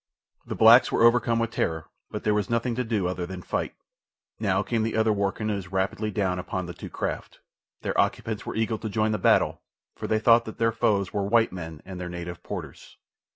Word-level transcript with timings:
The 0.47 0.55
blacks 0.55 0.91
were 0.91 1.03
overcome 1.03 1.37
with 1.37 1.51
terror, 1.51 1.85
but 2.09 2.23
there 2.23 2.33
was 2.33 2.49
nothing 2.49 2.73
to 2.73 2.83
do 2.83 3.07
other 3.07 3.27
than 3.27 3.43
to 3.43 3.47
fight. 3.47 3.75
Now 4.39 4.63
came 4.63 4.81
the 4.81 4.97
other 4.97 5.13
war 5.13 5.31
canoes 5.31 5.67
rapidly 5.71 6.09
down 6.09 6.39
upon 6.39 6.65
the 6.65 6.73
two 6.73 6.89
craft. 6.89 7.39
Their 7.83 7.95
occupants 8.01 8.43
were 8.43 8.55
eager 8.55 8.79
to 8.79 8.89
join 8.89 9.11
the 9.11 9.19
battle, 9.19 9.61
for 9.95 10.07
they 10.07 10.17
thought 10.17 10.45
that 10.45 10.57
their 10.57 10.71
foes 10.71 11.13
were 11.13 11.21
white 11.27 11.51
men 11.51 11.83
and 11.85 12.01
their 12.01 12.09
native 12.09 12.41
porters. 12.41 12.97